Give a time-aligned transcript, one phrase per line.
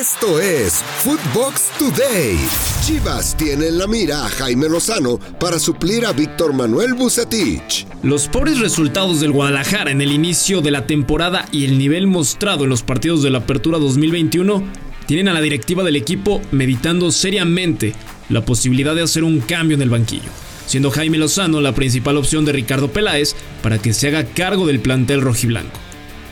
[0.00, 2.36] Esto es Footbox Today.
[2.84, 7.86] Chivas tiene en la mira a Jaime Lozano para suplir a Víctor Manuel Bucetich.
[8.02, 12.64] Los pobres resultados del Guadalajara en el inicio de la temporada y el nivel mostrado
[12.64, 14.64] en los partidos de la Apertura 2021
[15.06, 17.94] tienen a la directiva del equipo meditando seriamente
[18.30, 20.30] la posibilidad de hacer un cambio en el banquillo,
[20.66, 24.80] siendo Jaime Lozano la principal opción de Ricardo Peláez para que se haga cargo del
[24.80, 25.78] plantel rojiblanco.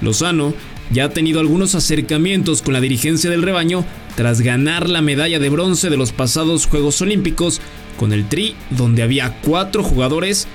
[0.01, 0.53] Lozano
[0.93, 3.85] ya ha tenido algunos acercamientos con la dirigencia del rebaño
[4.17, 7.61] tras ganar la medalla de bronce de los pasados Juegos Olímpicos
[7.97, 10.47] con el Tri, donde había cuatro jugadores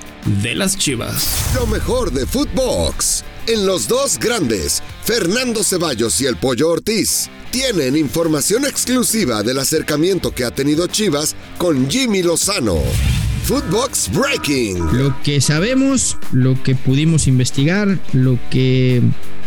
[0.42, 1.54] de las Chivas.
[1.54, 3.24] Lo mejor de Footbox.
[3.46, 10.34] En los dos grandes, Fernando Ceballos y el Pollo Ortiz tienen información exclusiva del acercamiento
[10.34, 12.78] que ha tenido Chivas con Jimmy Lozano.
[13.48, 14.76] Footbox Breaking.
[14.92, 19.00] Lo que sabemos, lo que pudimos investigar, lo que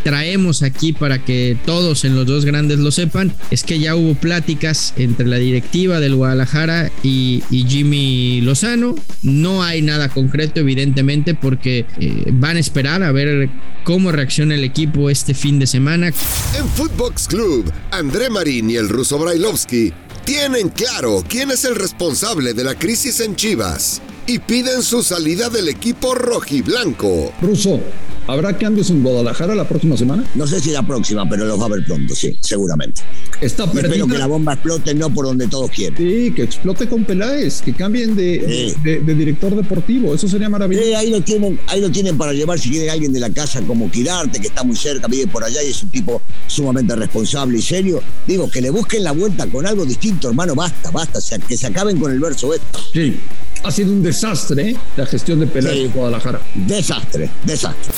[0.04, 4.16] traemos aquí para que todos en los dos grandes lo sepan, es que ya hubo
[4.16, 8.96] pláticas entre la directiva del Guadalajara y, Jimmy Lozano.
[9.21, 13.52] No hay nada concreto, evidentemente, porque eh, van a esperar a ver
[13.84, 16.08] cómo reacciona el equipo este fin de semana.
[16.08, 19.93] En Footbox Club, André Marín y el ruso Brailovsky
[20.26, 25.50] tienen claro quién es el responsable de la crisis en Chivas y piden su salida
[25.50, 27.34] del equipo rojiblanco.
[27.41, 27.80] Ruso,
[28.27, 30.24] ¿Habrá cambios en Guadalajara la próxima semana?
[30.36, 33.02] No sé si la próxima, pero los va a haber pronto, sí, seguramente.
[33.41, 33.90] Está perdida.
[33.90, 35.98] Espero que la bomba explote no por donde todos quieren.
[35.98, 40.88] Sí, que explote con Peláez, que cambien de, de, director deportivo, eso sería maravilloso.
[40.88, 43.62] Sí, ahí lo tienen, ahí lo tienen para llevar si quiere alguien de la casa
[43.62, 47.58] como Quirarte, que está muy cerca, vive por allá y es un tipo sumamente responsable
[47.58, 48.02] y serio.
[48.27, 51.99] Digo, que le busquen la vuelta con algo distinto, hermano, basta, basta, que se acaben
[51.99, 52.66] con el verso este.
[52.94, 53.20] Sí,
[53.63, 54.77] ha sido un desastre ¿eh?
[54.98, 56.41] la gestión de Peláez en Guadalajara.
[56.55, 57.93] Desastre, desastre.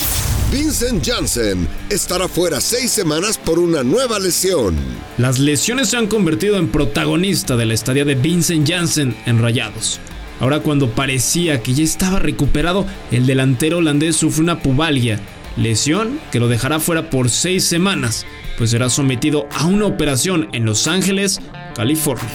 [0.51, 4.75] Vincent Janssen estará fuera seis semanas por una nueva lesión.
[5.17, 9.99] Las lesiones se han convertido en protagonista de la estadía de Vincent Janssen en Rayados.
[10.39, 15.19] Ahora cuando parecía que ya estaba recuperado, el delantero holandés sufre una pubalgia,
[15.57, 18.25] lesión que lo dejará fuera por seis semanas,
[18.57, 21.39] pues será sometido a una operación en Los Ángeles,
[21.75, 22.29] California.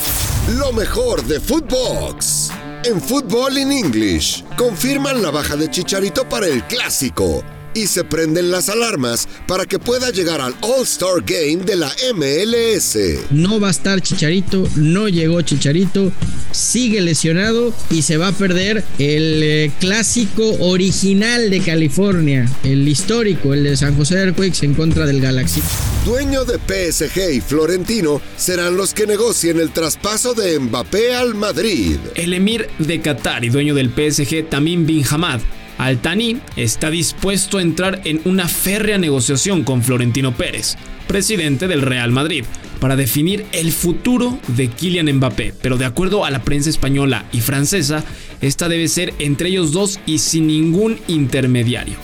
[0.57, 2.38] Lo mejor de Footbox.
[2.85, 7.43] En Football in English, confirman la baja de Chicharito para el clásico
[7.79, 12.99] y se prenden las alarmas para que pueda llegar al All-Star Game de la MLS.
[13.31, 16.11] No va a estar Chicharito, no llegó Chicharito,
[16.51, 23.55] sigue lesionado y se va a perder el eh, clásico original de California, el histórico,
[23.55, 25.63] el de San José del Earthquakes en contra del Galaxy.
[26.05, 31.97] Dueño de PSG y Florentino serán los que negocien el traspaso de Mbappé al Madrid.
[32.17, 35.41] El emir de Qatar y dueño del PSG, Tamim Bin Hamad,
[35.79, 42.11] Altani está dispuesto a entrar en una férrea negociación con Florentino Pérez, presidente del Real
[42.11, 42.45] Madrid,
[42.81, 47.41] para definir el futuro de Kylian Mbappé, pero de acuerdo a la prensa española y
[47.41, 48.05] francesa,
[48.41, 51.97] esta debe ser entre ellos dos y sin ningún intermediario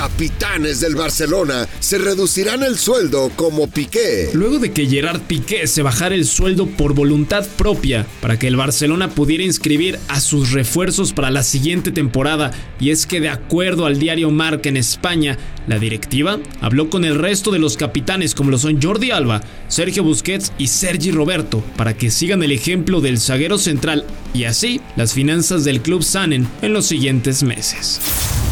[0.00, 4.30] capitanes del Barcelona se reducirán el sueldo como Piqué.
[4.32, 8.56] Luego de que Gerard Piqué se bajara el sueldo por voluntad propia para que el
[8.56, 12.50] Barcelona pudiera inscribir a sus refuerzos para la siguiente temporada,
[12.80, 17.18] y es que de acuerdo al diario Marca en España, la directiva habló con el
[17.18, 21.94] resto de los capitanes como lo son Jordi Alba, Sergio Busquets y Sergi Roberto para
[21.94, 26.72] que sigan el ejemplo del zaguero central y así las finanzas del club sanen en
[26.72, 28.00] los siguientes meses.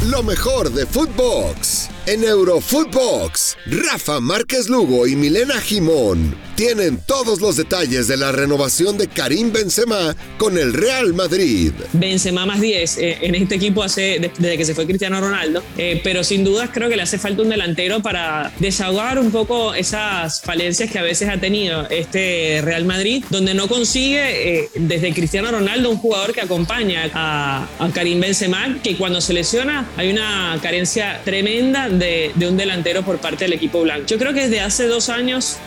[0.07, 1.98] Lo mejor de Footbox.
[2.09, 8.99] En Eurofootbox, Rafa Márquez Lugo y Milena Jimón tienen todos los detalles de la renovación
[8.99, 11.71] de Karim Benzema con el Real Madrid.
[11.93, 16.01] Benzema más 10 eh, en este equipo hace desde que se fue Cristiano Ronaldo, eh,
[16.03, 20.41] pero sin dudas creo que le hace falta un delantero para desahogar un poco esas
[20.41, 25.53] falencias que a veces ha tenido este Real Madrid, donde no consigue eh, desde Cristiano
[25.53, 30.59] Ronaldo un jugador que acompaña a, a, Karim Benzema, que cuando se lesiona hay una
[30.61, 34.07] carencia tremenda de, de un delantero por parte del equipo blanco.
[34.07, 35.59] Yo creo que desde hace dos años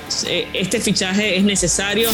[0.53, 2.09] este fichaje es necesario.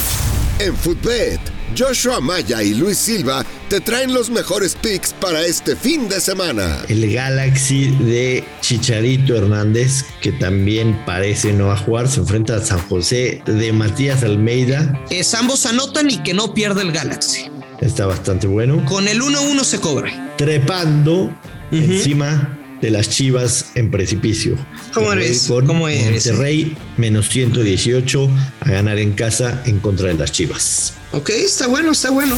[0.59, 1.39] En Footbet,
[1.77, 6.79] Joshua Maya y Luis Silva te traen los mejores picks para este fin de semana.
[6.87, 12.61] El Galaxy de Chicharito Hernández, que también parece no va a jugar, se enfrenta a
[12.61, 14.99] San José de Matías Almeida.
[15.11, 17.51] Es ambos anotan y que no pierde el Galaxy.
[17.81, 18.83] Está bastante bueno.
[18.85, 20.33] Con el 1-1 se cobra.
[20.37, 21.31] Trepando
[21.71, 24.55] encima de las Chivas en precipicio.
[24.93, 25.47] ¿Cómo eres?
[25.47, 28.29] Con ¿Cómo Monterrey menos 118
[28.61, 30.93] a ganar en casa en contra de las Chivas.
[31.11, 32.37] Ok, está bueno, está bueno.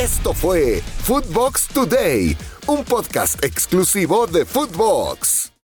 [0.00, 2.36] Esto fue Footbox Today,
[2.66, 5.51] un podcast exclusivo de Footbox.